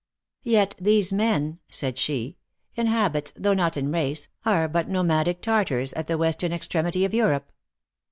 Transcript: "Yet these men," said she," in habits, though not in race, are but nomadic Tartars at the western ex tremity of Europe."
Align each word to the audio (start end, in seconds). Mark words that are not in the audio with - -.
"Yet 0.41 0.73
these 0.81 1.13
men," 1.13 1.59
said 1.69 1.99
she," 1.99 2.37
in 2.75 2.87
habits, 2.87 3.33
though 3.35 3.53
not 3.53 3.77
in 3.77 3.91
race, 3.91 4.29
are 4.45 4.67
but 4.67 4.89
nomadic 4.89 5.43
Tartars 5.43 5.93
at 5.93 6.07
the 6.07 6.17
western 6.17 6.51
ex 6.51 6.65
tremity 6.67 7.05
of 7.05 7.13
Europe." 7.13 7.51